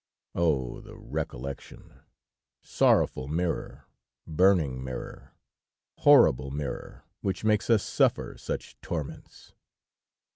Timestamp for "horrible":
5.99-6.49